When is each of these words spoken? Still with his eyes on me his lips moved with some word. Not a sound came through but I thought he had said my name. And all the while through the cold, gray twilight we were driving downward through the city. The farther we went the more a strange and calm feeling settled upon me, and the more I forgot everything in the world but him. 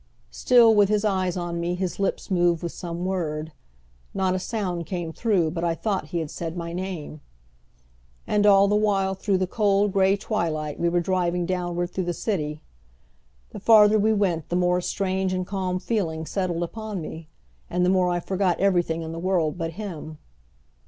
Still 0.31 0.73
with 0.73 0.89
his 0.89 1.05
eyes 1.05 1.37
on 1.37 1.59
me 1.59 1.75
his 1.75 1.99
lips 1.99 2.31
moved 2.31 2.63
with 2.63 2.71
some 2.71 3.05
word. 3.05 3.51
Not 4.15 4.33
a 4.33 4.39
sound 4.39 4.87
came 4.87 5.13
through 5.13 5.51
but 5.51 5.63
I 5.63 5.75
thought 5.75 6.05
he 6.05 6.17
had 6.17 6.31
said 6.31 6.57
my 6.57 6.73
name. 6.73 7.21
And 8.25 8.47
all 8.47 8.67
the 8.67 8.75
while 8.75 9.13
through 9.13 9.37
the 9.37 9.45
cold, 9.45 9.93
gray 9.93 10.17
twilight 10.17 10.79
we 10.79 10.89
were 10.89 11.01
driving 11.01 11.45
downward 11.45 11.91
through 11.91 12.05
the 12.05 12.13
city. 12.15 12.63
The 13.51 13.59
farther 13.59 13.99
we 13.99 14.11
went 14.11 14.49
the 14.49 14.55
more 14.55 14.79
a 14.79 14.81
strange 14.81 15.33
and 15.33 15.45
calm 15.45 15.77
feeling 15.77 16.25
settled 16.25 16.63
upon 16.63 16.99
me, 16.99 17.29
and 17.69 17.85
the 17.85 17.91
more 17.91 18.09
I 18.09 18.19
forgot 18.21 18.59
everything 18.59 19.03
in 19.03 19.11
the 19.11 19.19
world 19.19 19.55
but 19.55 19.73
him. 19.73 20.17